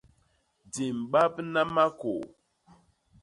[0.71, 2.21] Di mbabna makôô.